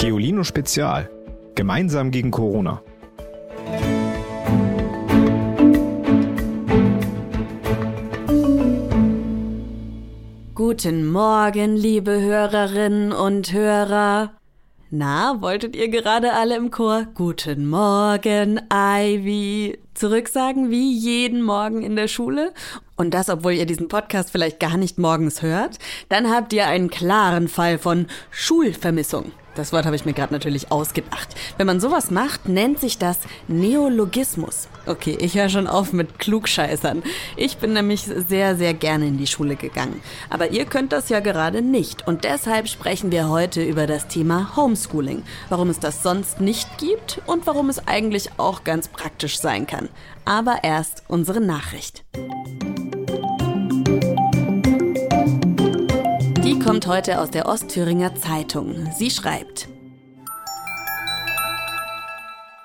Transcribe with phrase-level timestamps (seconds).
[0.00, 1.10] Geolino Spezial.
[1.54, 2.80] Gemeinsam gegen Corona.
[10.54, 14.32] Guten Morgen, liebe Hörerinnen und Hörer.
[14.88, 21.94] Na, wolltet ihr gerade alle im Chor Guten Morgen, Ivy zurücksagen wie jeden Morgen in
[21.94, 22.54] der Schule?
[22.96, 25.78] Und das, obwohl ihr diesen Podcast vielleicht gar nicht morgens hört?
[26.08, 29.32] Dann habt ihr einen klaren Fall von Schulvermissung.
[29.60, 31.28] Das Wort habe ich mir gerade natürlich ausgedacht.
[31.58, 34.68] Wenn man sowas macht, nennt sich das Neologismus.
[34.86, 37.02] Okay, ich höre schon auf mit Klugscheißern.
[37.36, 40.00] Ich bin nämlich sehr, sehr gerne in die Schule gegangen.
[40.30, 42.08] Aber ihr könnt das ja gerade nicht.
[42.08, 45.24] Und deshalb sprechen wir heute über das Thema Homeschooling.
[45.50, 49.90] Warum es das sonst nicht gibt und warum es eigentlich auch ganz praktisch sein kann.
[50.24, 52.02] Aber erst unsere Nachricht.
[56.60, 58.88] Kommt heute aus der Ostthüringer Zeitung.
[58.96, 59.68] Sie schreibt.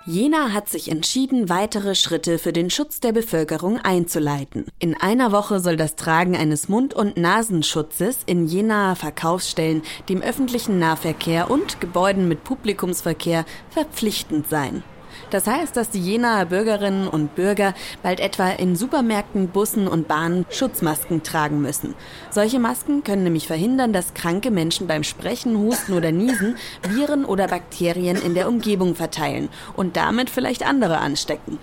[0.05, 4.65] Jena hat sich entschieden, weitere Schritte für den Schutz der Bevölkerung einzuleiten.
[4.77, 10.77] In einer Woche soll das Tragen eines Mund- und Nasenschutzes in Jenaer Verkaufsstellen, dem öffentlichen
[10.77, 14.83] Nahverkehr und Gebäuden mit Publikumsverkehr verpflichtend sein.
[15.29, 20.45] Das heißt, dass die Jenaer Bürgerinnen und Bürger bald etwa in Supermärkten, Bussen und Bahnen
[20.49, 21.95] Schutzmasken tragen müssen.
[22.29, 26.55] Solche Masken können nämlich verhindern, dass kranke Menschen beim Sprechen, Husten oder Niesen
[26.87, 31.59] Viren oder Bakterien in der Umgebung verteilen und damit vielleicht andere anstecken.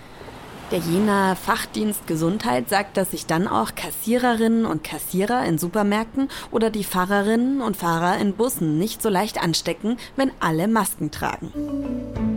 [0.72, 6.70] Der Jenaer Fachdienst Gesundheit sagt, dass sich dann auch Kassiererinnen und Kassierer in Supermärkten oder
[6.70, 12.31] die Fahrerinnen und Fahrer in Bussen nicht so leicht anstecken, wenn alle Masken tragen.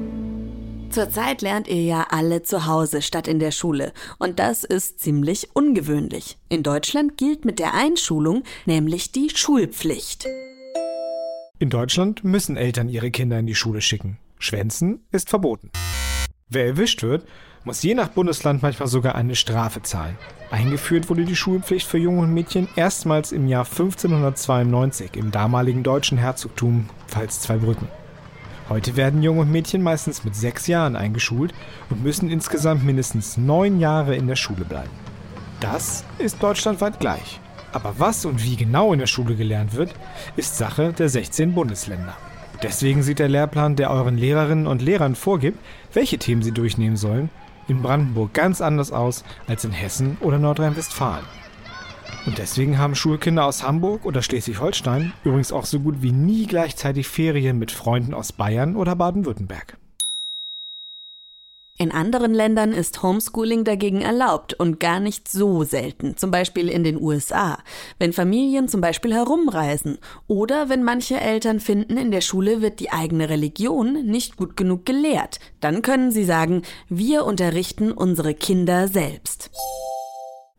[0.96, 3.92] Zurzeit lernt ihr ja alle zu Hause statt in der Schule.
[4.18, 6.38] Und das ist ziemlich ungewöhnlich.
[6.48, 10.26] In Deutschland gilt mit der Einschulung nämlich die Schulpflicht.
[11.60, 14.20] In Deutschland müssen Eltern ihre Kinder in die Schule schicken.
[14.40, 15.70] Schwänzen ist verboten.
[16.48, 17.28] Wer erwischt wird,
[17.66, 20.18] muss je nach Bundesland manchmal sogar eine Strafe zahlen.
[20.50, 26.18] Eingeführt wurde die Schulpflicht für Jungen und Mädchen erstmals im Jahr 1592 im damaligen deutschen
[26.18, 27.90] Herzogtum Pfalz-Zweibrücken.
[28.68, 31.54] Heute werden Junge und Mädchen meistens mit sechs Jahren eingeschult
[31.90, 34.90] und müssen insgesamt mindestens neun Jahre in der Schule bleiben.
[35.60, 37.40] Das ist deutschlandweit gleich.
[37.72, 39.94] Aber was und wie genau in der Schule gelernt wird,
[40.36, 42.16] ist Sache der 16 Bundesländer.
[42.64, 45.60] Deswegen sieht der Lehrplan, der euren Lehrerinnen und Lehrern vorgibt,
[45.94, 47.30] welche Themen sie durchnehmen sollen,
[47.68, 51.26] in Brandenburg ganz anders aus als in Hessen oder Nordrhein-Westfalen.
[52.26, 57.08] Und deswegen haben Schulkinder aus Hamburg oder Schleswig-Holstein übrigens auch so gut wie nie gleichzeitig
[57.08, 59.78] Ferien mit Freunden aus Bayern oder Baden-Württemberg.
[61.78, 66.86] In anderen Ländern ist Homeschooling dagegen erlaubt und gar nicht so selten, zum Beispiel in
[66.86, 67.58] den USA,
[68.00, 72.92] wenn Familien zum Beispiel herumreisen oder wenn manche Eltern finden, in der Schule wird die
[72.92, 79.52] eigene Religion nicht gut genug gelehrt, dann können sie sagen, wir unterrichten unsere Kinder selbst.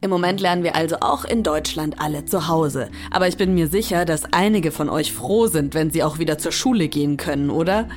[0.02, 2.90] Im Moment lernen wir also auch in Deutschland alle zu Hause.
[3.10, 6.36] Aber ich bin mir sicher, dass einige von euch froh sind, wenn sie auch wieder
[6.36, 7.88] zur Schule gehen können, oder?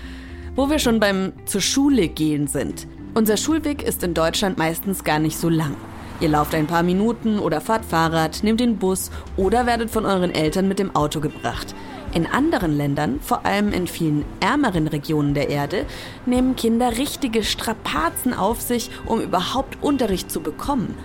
[0.56, 2.88] Wo wir schon beim zur Schule gehen sind.
[3.16, 5.76] Unser Schulweg ist in Deutschland meistens gar nicht so lang.
[6.22, 10.34] Ihr lauft ein paar Minuten oder fahrt Fahrrad, nehmt den Bus oder werdet von euren
[10.34, 11.76] Eltern mit dem Auto gebracht.
[12.14, 15.86] In anderen Ländern, vor allem in vielen ärmeren Regionen der Erde,
[16.26, 20.96] nehmen Kinder richtige Strapazen auf sich, um überhaupt Unterricht zu bekommen.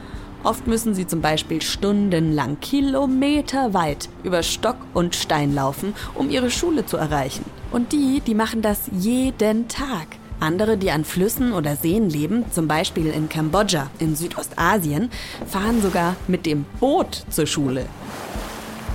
[0.44, 6.84] Oft müssen sie zum Beispiel stundenlang kilometerweit über Stock und Stein laufen, um ihre Schule
[6.84, 7.46] zu erreichen.
[7.72, 10.06] Und die, die machen das jeden Tag.
[10.40, 15.08] Andere, die an Flüssen oder Seen leben, zum Beispiel in Kambodscha in Südostasien,
[15.46, 17.86] fahren sogar mit dem Boot zur Schule.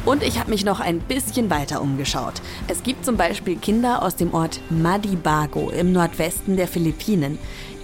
[0.06, 2.36] Und ich habe mich noch ein bisschen weiter umgeschaut.
[2.68, 7.40] Es gibt zum Beispiel Kinder aus dem Ort Madibago im Nordwesten der Philippinen.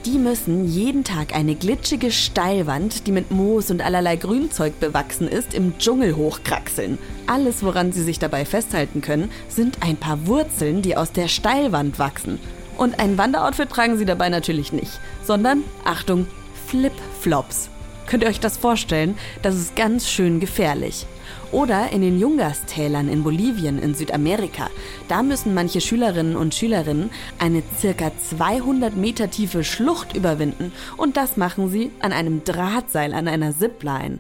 [0.06, 5.56] Die müssen jeden Tag eine glitschige Steilwand, die mit Moos und allerlei Grünzeug bewachsen ist,
[5.56, 7.00] im Dschungel hochkraxeln.
[7.26, 11.98] Alles, woran sie sich dabei festhalten können, sind ein paar Wurzeln, die aus der Steilwand
[11.98, 12.40] wachsen.
[12.78, 16.28] Und ein Wanderoutfit tragen sie dabei natürlich nicht, sondern, Achtung,
[16.68, 17.70] Flip-Flops.
[18.06, 19.18] Könnt ihr euch das vorstellen?
[19.42, 21.08] Das ist ganz schön gefährlich.
[21.56, 24.70] Oder in den Jungas-Tälern in Bolivien in Südamerika.
[25.08, 27.10] Da müssen manche Schülerinnen und Schülerinnen
[27.40, 33.30] eine circa 200 Meter tiefe Schlucht überwinden und das machen sie an einem Drahtseil an
[33.30, 34.20] einer Zipline.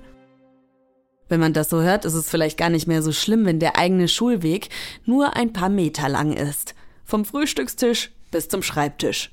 [1.27, 3.77] Wenn man das so hört, ist es vielleicht gar nicht mehr so schlimm, wenn der
[3.77, 4.69] eigene Schulweg
[5.03, 6.73] nur ein paar Meter lang ist.
[7.03, 9.31] Vom Frühstückstisch bis zum Schreibtisch.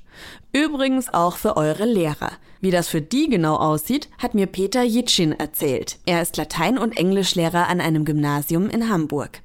[0.53, 2.31] Übrigens auch für eure Lehrer.
[2.61, 5.97] Wie das für die genau aussieht, hat mir Peter Jitschin erzählt.
[6.05, 9.41] Er ist Latein- und Englischlehrer an einem Gymnasium in Hamburg.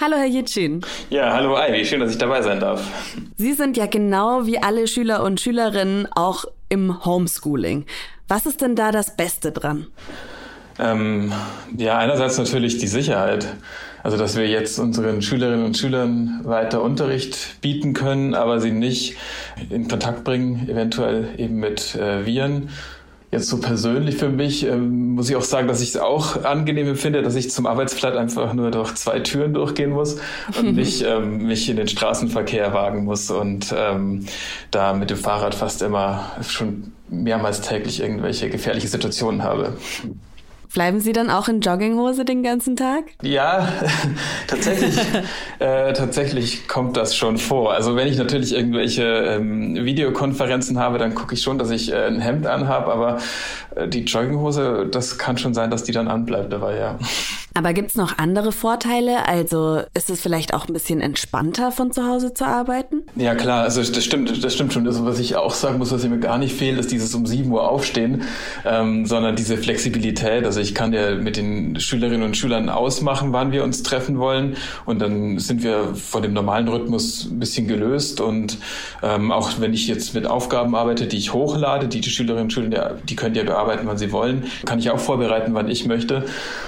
[0.00, 0.80] Hallo, Herr Jitschin.
[1.10, 2.82] Ja, hallo Ivy, schön, dass ich dabei sein darf.
[3.36, 7.84] Sie sind ja genau wie alle Schüler und Schülerinnen auch im Homeschooling.
[8.26, 9.88] Was ist denn da das Beste dran?
[10.80, 11.32] Ähm,
[11.76, 13.46] ja, einerseits natürlich die Sicherheit.
[14.02, 19.16] Also, dass wir jetzt unseren Schülerinnen und Schülern weiter Unterricht bieten können, aber sie nicht
[19.68, 22.70] in Kontakt bringen, eventuell eben mit äh, Viren
[23.32, 26.88] Jetzt so persönlich für mich ähm, muss ich auch sagen, dass ich es auch angenehm
[26.88, 30.16] empfinde, dass ich zum Arbeitsplatz einfach nur durch zwei Türen durchgehen muss
[30.58, 34.26] und nicht ähm, mich in den Straßenverkehr wagen muss und ähm,
[34.72, 39.76] da mit dem Fahrrad fast immer schon mehrmals täglich irgendwelche gefährliche Situationen habe.
[40.72, 43.04] Bleiben Sie dann auch in Jogginghose den ganzen Tag?
[43.22, 43.68] Ja,
[44.46, 44.96] tatsächlich,
[45.58, 47.72] äh, tatsächlich kommt das schon vor.
[47.72, 52.06] Also wenn ich natürlich irgendwelche ähm, Videokonferenzen habe, dann gucke ich schon, dass ich äh,
[52.06, 53.18] ein Hemd anhabe, aber
[53.74, 56.98] äh, die Jogginghose, das kann schon sein, dass die dann anbleibt dabei, ja.
[57.54, 59.26] Aber gibt's noch andere Vorteile?
[59.26, 63.02] Also ist es vielleicht auch ein bisschen entspannter, von zu Hause zu arbeiten?
[63.16, 64.86] Ja, klar, also das stimmt, das stimmt schon.
[64.86, 67.50] Also, was ich auch sagen muss, was mir gar nicht fehlt, ist dieses um 7
[67.50, 68.22] Uhr aufstehen,
[68.64, 70.44] ähm, sondern diese Flexibilität.
[70.44, 74.56] Also ich kann ja mit den Schülerinnen und Schülern ausmachen, wann wir uns treffen wollen.
[74.86, 78.20] Und dann sind wir von dem normalen Rhythmus ein bisschen gelöst.
[78.20, 78.58] Und
[79.02, 82.52] ähm, auch wenn ich jetzt mit Aufgaben arbeite, die ich hochlade, die die Schülerinnen und
[82.52, 86.24] Schüler, die können ja bearbeiten, wann sie wollen, kann ich auch vorbereiten, wann ich möchte.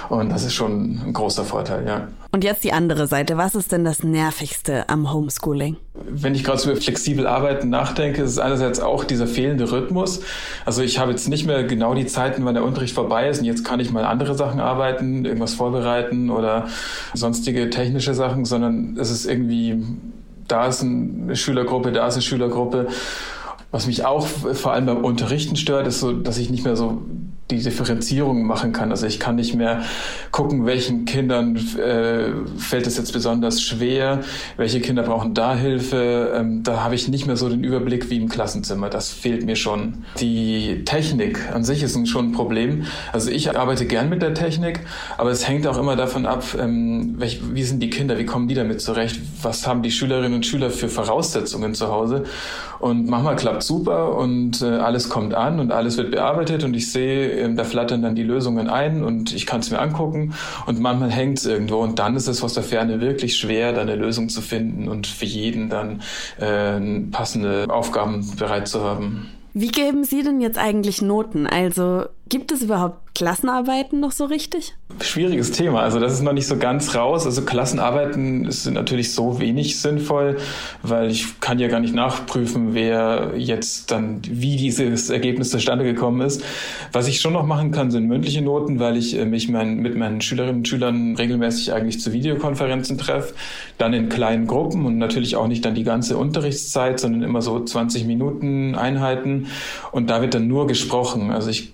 [0.09, 2.07] Und das ist schon schon ein großer Vorteil, ja.
[2.31, 3.37] Und jetzt die andere Seite.
[3.37, 5.77] Was ist denn das Nervigste am Homeschooling?
[5.93, 10.21] Wenn ich gerade so über flexibel arbeiten nachdenke, ist es einerseits auch dieser fehlende Rhythmus.
[10.65, 13.45] Also ich habe jetzt nicht mehr genau die Zeiten, wann der Unterricht vorbei ist und
[13.45, 16.67] jetzt kann ich mal andere Sachen arbeiten, irgendwas vorbereiten oder
[17.13, 19.83] sonstige technische Sachen, sondern es ist irgendwie,
[20.47, 22.87] da ist eine Schülergruppe, da ist eine Schülergruppe.
[23.69, 27.01] Was mich auch vor allem beim Unterrichten stört, ist so, dass ich nicht mehr so
[27.51, 28.91] die Differenzierung machen kann.
[28.91, 29.81] Also ich kann nicht mehr
[30.31, 34.21] gucken, welchen Kindern äh, fällt es jetzt besonders schwer,
[34.57, 36.33] welche Kinder brauchen da Hilfe.
[36.35, 38.89] Ähm, da habe ich nicht mehr so den Überblick wie im Klassenzimmer.
[38.89, 40.05] Das fehlt mir schon.
[40.19, 42.85] Die Technik an sich ist schon ein Problem.
[43.11, 44.79] Also ich arbeite gern mit der Technik,
[45.17, 48.47] aber es hängt auch immer davon ab, ähm, welch, wie sind die Kinder, wie kommen
[48.47, 52.23] die damit zurecht, was haben die Schülerinnen und Schüler für Voraussetzungen zu Hause.
[52.79, 56.91] Und manchmal klappt super und äh, alles kommt an und alles wird bearbeitet und ich
[56.91, 60.33] sehe, äh, da flattern dann die Lösungen ein und ich kann es mir angucken
[60.65, 63.81] und manchmal hängt es irgendwo und dann ist es aus der Ferne wirklich schwer, da
[63.81, 66.01] eine Lösung zu finden und für jeden dann
[66.39, 66.79] äh,
[67.11, 69.29] passende Aufgaben bereit zu haben.
[69.55, 71.45] Wie geben Sie denn jetzt eigentlich Noten?
[71.45, 74.73] Also gibt es überhaupt Klassenarbeiten noch so richtig?
[74.99, 75.81] Schwieriges Thema.
[75.81, 77.25] Also das ist noch nicht so ganz raus.
[77.25, 80.37] Also Klassenarbeiten sind natürlich so wenig sinnvoll,
[80.81, 86.21] weil ich kann ja gar nicht nachprüfen, wer jetzt dann, wie dieses Ergebnis zustande gekommen
[86.21, 86.43] ist.
[86.91, 89.95] Was ich schon noch machen kann, sind mündliche Noten, weil ich äh, mich mein, mit
[89.95, 93.35] meinen Schülerinnen und Schülern regelmäßig eigentlich zu Videokonferenzen treffe,
[93.77, 97.63] dann in kleinen Gruppen und natürlich auch nicht dann die ganze Unterrichtszeit, sondern immer so
[97.63, 99.47] 20 Minuten Einheiten
[99.91, 101.29] und da wird dann nur gesprochen.
[101.29, 101.72] Also ich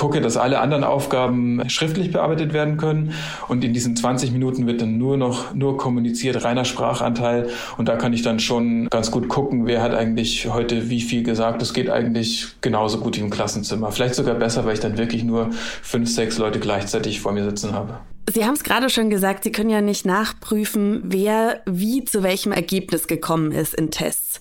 [0.00, 3.12] gucke, dass alle anderen Aufgaben schriftlich bearbeitet werden können.
[3.48, 7.50] Und in diesen 20 Minuten wird dann nur noch nur kommuniziert, reiner Sprachanteil.
[7.76, 11.22] Und da kann ich dann schon ganz gut gucken, wer hat eigentlich heute wie viel
[11.22, 11.60] gesagt.
[11.60, 13.92] Das geht eigentlich genauso gut wie im Klassenzimmer.
[13.92, 15.50] Vielleicht sogar besser, weil ich dann wirklich nur
[15.82, 17.98] fünf, sechs Leute gleichzeitig vor mir sitzen habe.
[18.32, 22.52] Sie haben es gerade schon gesagt, Sie können ja nicht nachprüfen, wer wie zu welchem
[22.52, 24.40] Ergebnis gekommen ist in Tests.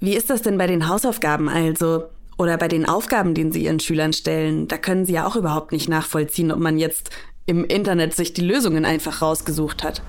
[0.00, 2.04] Wie ist das denn bei den Hausaufgaben also?
[2.38, 5.72] Oder bei den Aufgaben, die Sie Ihren Schülern stellen, da können Sie ja auch überhaupt
[5.72, 7.10] nicht nachvollziehen, ob man jetzt
[7.46, 10.02] im Internet sich die Lösungen einfach rausgesucht hat.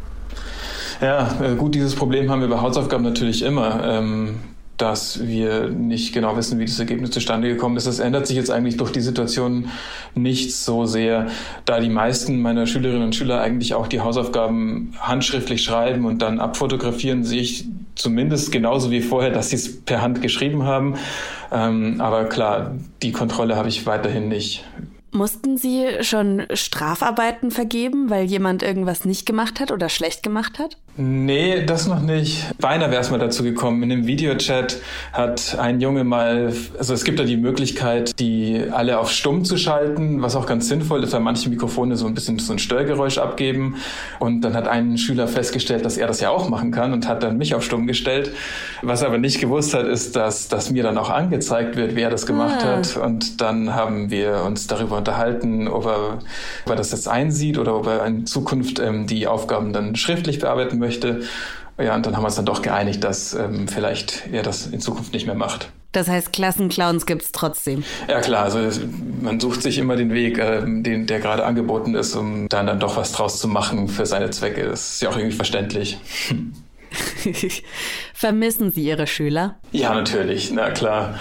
[1.01, 3.83] Ja, äh, gut, dieses Problem haben wir bei Hausaufgaben natürlich immer.
[3.83, 4.36] Ähm
[4.79, 7.86] dass wir nicht genau wissen, wie das Ergebnis zustande gekommen ist.
[7.86, 9.67] Das ändert sich jetzt eigentlich durch die Situation
[10.15, 11.27] nicht so sehr,
[11.65, 16.39] da die meisten meiner Schülerinnen und Schüler eigentlich auch die Hausaufgaben handschriftlich schreiben und dann
[16.39, 17.65] abfotografieren, sehe ich
[17.99, 20.95] zumindest genauso wie vorher, dass sie es per Hand geschrieben haben.
[21.51, 24.63] Ähm, aber klar, die Kontrolle habe ich weiterhin nicht.
[25.11, 30.77] Mussten Sie schon Strafarbeiten vergeben, weil jemand irgendwas nicht gemacht hat oder schlecht gemacht hat?
[30.98, 32.46] Nee, das noch nicht.
[32.60, 33.84] Beinahe wäre es mal dazu gekommen.
[33.84, 34.77] In dem Videochat
[35.13, 39.58] hat ein Junge mal, also es gibt da die Möglichkeit, die alle auf stumm zu
[39.58, 43.17] schalten, was auch ganz sinnvoll ist, weil manche Mikrofone so ein bisschen so ein Störgeräusch
[43.17, 43.75] abgeben.
[44.19, 47.24] Und dann hat ein Schüler festgestellt, dass er das ja auch machen kann und hat
[47.24, 48.31] dann mich auf stumm gestellt.
[48.81, 52.10] Was er aber nicht gewusst hat, ist, dass, dass mir dann auch angezeigt wird, wer
[52.10, 52.77] das gemacht ah.
[52.77, 52.98] hat.
[52.98, 56.19] Und dann haben wir uns darüber unterhalten, ob er,
[56.65, 60.39] ob er das jetzt einsieht oder ob er in Zukunft ähm, die Aufgaben dann schriftlich
[60.39, 61.21] bearbeiten möchte möchte.
[61.77, 64.81] Ja, und dann haben wir uns dann doch geeinigt, dass ähm, vielleicht er das in
[64.81, 65.69] Zukunft nicht mehr macht.
[65.93, 67.83] Das heißt, Klassenclowns gibt es trotzdem.
[68.07, 68.59] Ja klar, also
[69.21, 72.79] man sucht sich immer den Weg, äh, den, der gerade angeboten ist, um dann, dann
[72.79, 74.67] doch was draus zu machen für seine Zwecke.
[74.67, 75.98] Das ist ja auch irgendwie verständlich.
[78.13, 79.55] Vermissen Sie Ihre Schüler?
[79.71, 81.15] Ja, natürlich, na klar.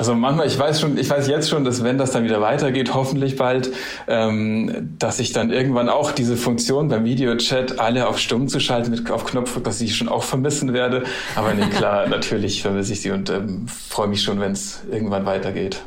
[0.00, 2.94] Also manchmal, ich weiß schon, ich weiß jetzt schon, dass wenn das dann wieder weitergeht,
[2.94, 3.70] hoffentlich bald,
[4.08, 8.92] ähm, dass ich dann irgendwann auch diese Funktion beim Videochat alle auf Stumm zu schalten
[8.92, 11.04] mit auf Knopf, dass ich schon auch vermissen werde.
[11.36, 15.26] Aber nee, klar, natürlich vermisse ich sie und ähm, freue mich schon, wenn es irgendwann
[15.26, 15.82] weitergeht.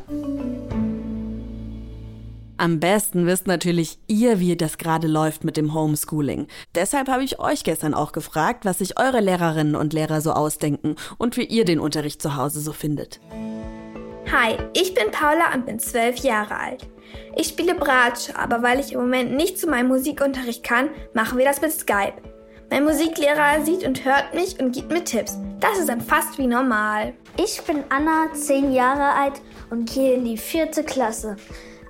[2.56, 6.46] Am besten wisst natürlich ihr, wie das gerade läuft mit dem Homeschooling.
[6.76, 10.94] Deshalb habe ich euch gestern auch gefragt, was sich eure Lehrerinnen und Lehrer so ausdenken
[11.18, 13.18] und wie ihr den Unterricht zu Hause so findet.
[14.32, 16.86] Hi, ich bin Paula und bin zwölf Jahre alt.
[17.36, 21.44] Ich spiele Bratsche, aber weil ich im Moment nicht zu meinem Musikunterricht kann, machen wir
[21.44, 22.14] das mit Skype.
[22.70, 25.38] Mein Musiklehrer sieht und hört mich und gibt mir Tipps.
[25.60, 27.12] Das ist dann fast wie normal.
[27.36, 31.36] Ich bin Anna, zehn Jahre alt und gehe in die vierte Klasse.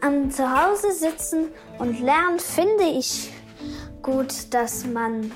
[0.03, 1.49] Am Zuhause sitzen
[1.79, 3.31] und lernen finde ich
[4.05, 5.33] gut, dass man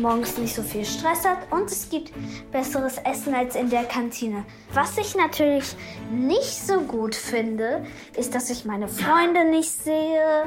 [0.00, 2.12] morgens nicht so viel Stress hat und es gibt
[2.52, 4.44] besseres Essen als in der Kantine.
[4.74, 5.74] Was ich natürlich
[6.12, 7.84] nicht so gut finde,
[8.14, 10.44] ist, dass ich meine Freunde nicht sehe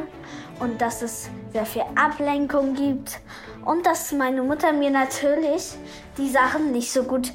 [0.59, 3.19] und dass es sehr viel Ablenkung gibt
[3.65, 5.71] und dass meine Mutter mir natürlich
[6.17, 7.33] die Sachen nicht so gut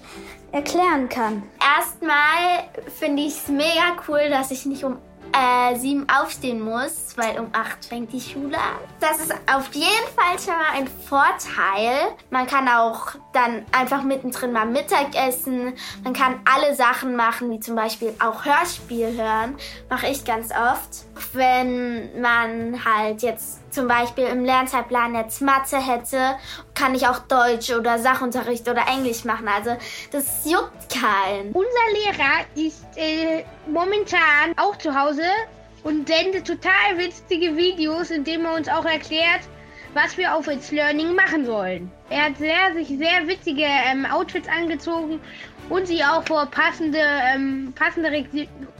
[0.52, 1.42] erklären kann.
[1.76, 2.68] Erstmal
[3.00, 4.98] finde ich es mega cool, dass ich nicht um
[5.34, 8.78] äh, sieben aufstehen muss, weil um acht fängt die Schule an.
[9.00, 12.14] Das ist auf jeden Fall schon mal ein Vorteil.
[12.30, 15.74] Man kann auch dann einfach mittendrin mal Mittag essen.
[16.04, 19.56] Man kann alle Sachen machen, wie zum Beispiel auch Hörspiel hören.
[19.90, 21.04] Mache ich ganz oft.
[21.32, 26.36] Wenn man halt jetzt zum Beispiel im Lernzeitplan jetzt Mathe hätte,
[26.74, 29.48] kann ich auch Deutsch oder Sachunterricht oder Englisch machen.
[29.48, 29.76] Also
[30.12, 31.52] das juckt keinen.
[31.52, 35.24] Unser Lehrer ist äh, momentan auch zu Hause
[35.82, 39.42] und sendet total witzige Videos, in denen er uns auch erklärt,
[39.92, 41.90] was wir auf It's Learning machen sollen.
[42.10, 45.20] Er hat sehr, sich sehr witzige ähm, Outfits angezogen
[45.68, 48.28] und sie auch vor passende, ähm, passende Reg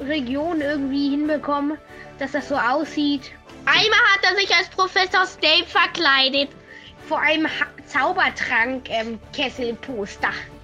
[0.00, 1.78] Regionen irgendwie hinbekommen,
[2.18, 3.32] dass das so aussieht.
[3.66, 6.50] Einmal hat er sich als Professor Snape verkleidet.
[7.08, 10.28] Vor einem ha Zaubertrank-Kesselposter.
[10.28, 10.54] Ähm,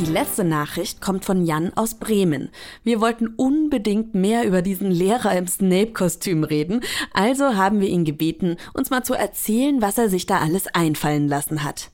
[0.00, 2.50] die letzte Nachricht kommt von Jan aus Bremen.
[2.82, 6.80] Wir wollten unbedingt mehr über diesen Lehrer im Snape-Kostüm reden,
[7.12, 11.28] also haben wir ihn gebeten, uns mal zu erzählen, was er sich da alles einfallen
[11.28, 11.92] lassen hat.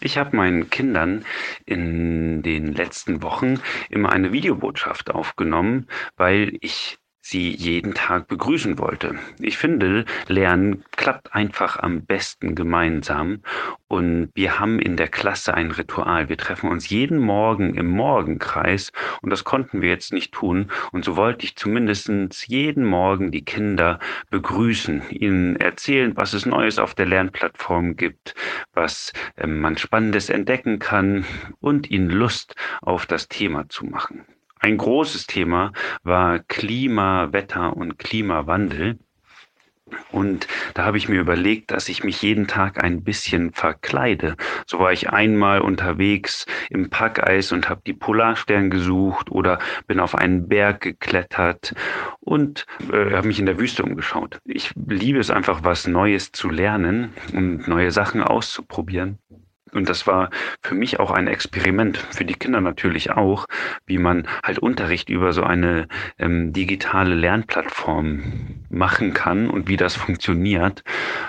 [0.00, 1.24] Ich habe meinen Kindern
[1.66, 9.16] in den letzten Wochen immer eine Videobotschaft aufgenommen, weil ich sie jeden Tag begrüßen wollte.
[9.40, 13.42] Ich finde, Lernen klappt einfach am besten gemeinsam
[13.88, 16.28] und wir haben in der Klasse ein Ritual.
[16.28, 18.92] Wir treffen uns jeden Morgen im Morgenkreis
[19.22, 22.06] und das konnten wir jetzt nicht tun und so wollte ich zumindest
[22.46, 23.98] jeden Morgen die Kinder
[24.30, 28.34] begrüßen, ihnen erzählen, was es Neues auf der Lernplattform gibt,
[28.72, 31.24] was äh, man Spannendes entdecken kann
[31.60, 34.24] und ihnen Lust auf das Thema zu machen.
[34.58, 35.72] Ein großes Thema
[36.02, 38.98] war Klima, Wetter und Klimawandel.
[40.10, 44.36] Und da habe ich mir überlegt, dass ich mich jeden Tag ein bisschen verkleide.
[44.66, 50.16] So war ich einmal unterwegs im Packeis und habe die Polarstern gesucht oder bin auf
[50.16, 51.74] einen Berg geklettert
[52.18, 54.40] und äh, habe mich in der Wüste umgeschaut.
[54.44, 59.18] Ich liebe es einfach, was Neues zu lernen und neue Sachen auszuprobieren.
[59.76, 60.30] Und das war
[60.62, 63.46] für mich auch ein Experiment, für die Kinder natürlich auch,
[63.84, 65.86] wie man halt Unterricht über so eine
[66.18, 68.22] ähm, digitale Lernplattform
[68.70, 70.82] machen kann und wie das funktioniert.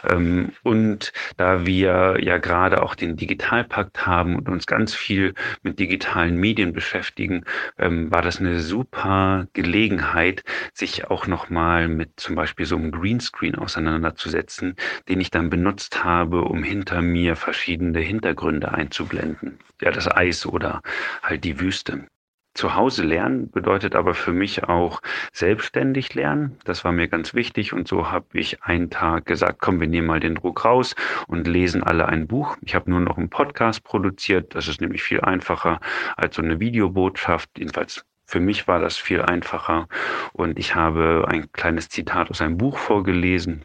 [0.10, 5.78] Ähm, und da wir ja gerade auch den Digitalpakt haben und uns ganz viel mit
[5.78, 7.44] digitalen Medien beschäftigen,
[7.78, 13.56] ähm, war das eine super Gelegenheit, sich auch nochmal mit zum Beispiel so einem Greenscreen
[13.56, 14.76] auseinanderzusetzen,
[15.10, 19.60] den ich dann benutzt habe, um hinter mir verschiedene Hintergründe Hintergründe einzublenden.
[19.82, 20.82] Ja, das Eis oder
[21.24, 22.08] halt die Wüste.
[22.54, 25.02] Zu Hause lernen bedeutet aber für mich auch
[25.32, 26.58] selbstständig lernen.
[26.64, 30.08] Das war mir ganz wichtig und so habe ich einen Tag gesagt, komm, wir nehmen
[30.08, 30.96] mal den Druck raus
[31.28, 32.58] und lesen alle ein Buch.
[32.62, 34.56] Ich habe nur noch einen Podcast produziert.
[34.56, 35.80] Das ist nämlich viel einfacher
[36.16, 37.50] als so eine Videobotschaft.
[37.58, 39.88] Jedenfalls für mich war das viel einfacher
[40.34, 43.64] und ich habe ein kleines Zitat aus einem Buch vorgelesen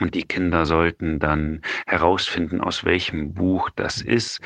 [0.00, 4.40] und die Kinder sollten dann herausfinden, aus welchem Buch das ist.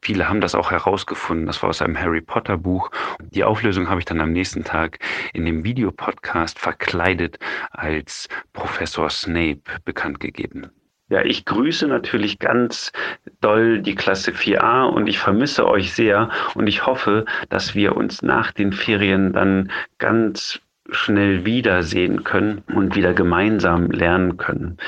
[0.00, 1.46] Viele haben das auch herausgefunden.
[1.46, 2.90] Das war aus einem Harry Potter Buch.
[3.30, 4.98] Die Auflösung habe ich dann am nächsten Tag
[5.32, 7.38] in dem Videopodcast verkleidet
[7.70, 10.70] als Professor Snape bekannt gegeben.
[11.10, 12.92] Ja, ich grüße natürlich ganz
[13.40, 18.20] doll die Klasse 4a und ich vermisse euch sehr und ich hoffe, dass wir uns
[18.20, 24.78] nach den Ferien dann ganz schnell wiedersehen können und wieder gemeinsam lernen können.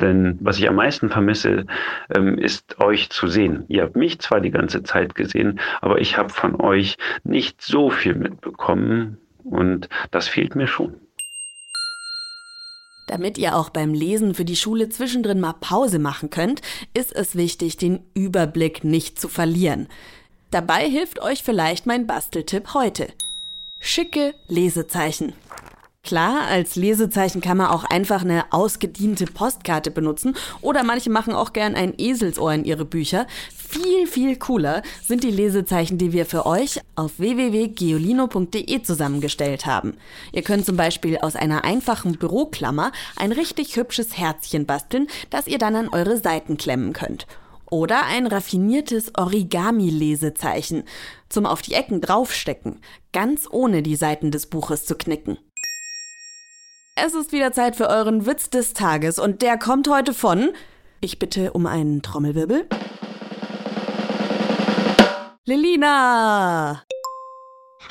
[0.00, 1.66] Denn was ich am meisten vermisse,
[2.14, 3.64] ähm, ist euch zu sehen.
[3.68, 7.90] Ihr habt mich zwar die ganze Zeit gesehen, aber ich habe von euch nicht so
[7.90, 10.94] viel mitbekommen und das fehlt mir schon.
[13.06, 16.60] Damit ihr auch beim Lesen für die Schule zwischendrin mal Pause machen könnt,
[16.92, 19.86] ist es wichtig, den Überblick nicht zu verlieren.
[20.50, 23.06] Dabei hilft euch vielleicht mein Basteltipp heute.
[23.78, 25.34] Schicke Lesezeichen.
[26.02, 31.52] Klar, als Lesezeichen kann man auch einfach eine ausgediente Postkarte benutzen oder manche machen auch
[31.52, 33.26] gern ein Eselsohr in ihre Bücher.
[33.52, 39.96] Viel, viel cooler sind die Lesezeichen, die wir für euch auf www.geolino.de zusammengestellt haben.
[40.30, 45.58] Ihr könnt zum Beispiel aus einer einfachen Büroklammer ein richtig hübsches Herzchen basteln, das ihr
[45.58, 47.26] dann an eure Seiten klemmen könnt.
[47.70, 50.84] Oder ein raffiniertes Origami-Lesezeichen
[51.28, 52.80] zum auf die Ecken draufstecken,
[53.12, 55.38] ganz ohne die Seiten des Buches zu knicken.
[56.94, 60.50] Es ist wieder Zeit für euren Witz des Tages und der kommt heute von.
[61.00, 62.66] Ich bitte um einen Trommelwirbel.
[65.44, 66.82] Lilina!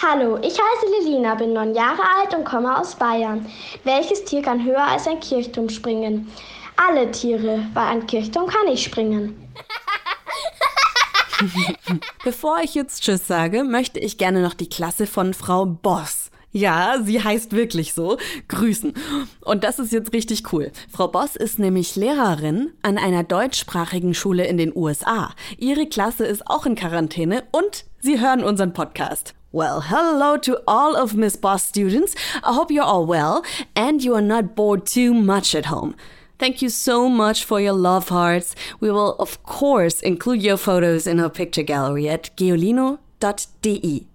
[0.01, 3.45] Hallo, ich heiße Lilina, bin neun Jahre alt und komme aus Bayern.
[3.83, 6.31] Welches Tier kann höher als ein Kirchturm springen?
[6.75, 9.44] Alle Tiere, weil ein Kirchturm kann nicht springen.
[12.23, 16.99] Bevor ich jetzt Tschüss sage, möchte ich gerne noch die Klasse von Frau Boss ja,
[17.03, 18.17] sie heißt wirklich so.
[18.47, 18.93] Grüßen.
[19.41, 20.71] Und das ist jetzt richtig cool.
[20.89, 25.33] Frau Boss ist nämlich Lehrerin an einer deutschsprachigen Schule in den USA.
[25.57, 29.33] Ihre Klasse ist auch in Quarantäne und sie hören unseren Podcast.
[29.51, 32.15] Well, hello to all of Miss Boss students.
[32.37, 33.41] I hope you're all well
[33.75, 35.93] and you are not bored too much at home.
[36.37, 38.55] Thank you so much for your love hearts.
[38.79, 44.07] We will, of course, include your photos in our picture gallery at geolino.de.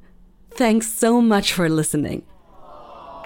[0.50, 2.24] Thanks so much for listening.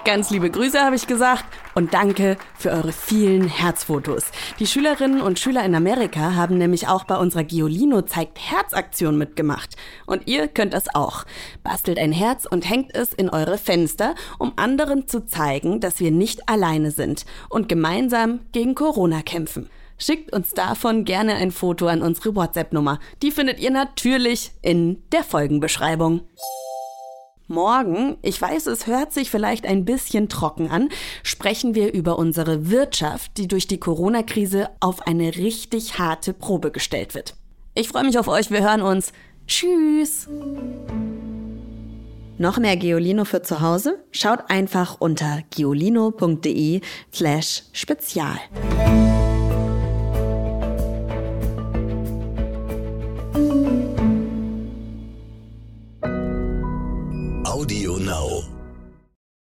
[0.05, 4.25] Ganz liebe Grüße habe ich gesagt und danke für eure vielen Herzfotos.
[4.59, 9.75] Die Schülerinnen und Schüler in Amerika haben nämlich auch bei unserer Giolino zeigt Herzaktion mitgemacht.
[10.05, 11.25] Und ihr könnt das auch.
[11.63, 16.11] Bastelt ein Herz und hängt es in eure Fenster, um anderen zu zeigen, dass wir
[16.11, 19.71] nicht alleine sind und gemeinsam gegen Corona kämpfen.
[19.97, 22.99] Schickt uns davon gerne ein Foto an unsere WhatsApp-Nummer.
[23.23, 26.21] Die findet ihr natürlich in der Folgenbeschreibung.
[27.47, 30.89] Morgen, ich weiß, es hört sich vielleicht ein bisschen trocken an,
[31.21, 37.13] sprechen wir über unsere Wirtschaft, die durch die Corona-Krise auf eine richtig harte Probe gestellt
[37.13, 37.35] wird.
[37.75, 39.13] Ich freue mich auf euch, wir hören uns.
[39.45, 40.27] Tschüss!
[42.39, 44.03] Noch mehr Geolino für zu Hause?
[44.11, 46.81] Schaut einfach unter geolino.de
[47.13, 48.39] slash spezial.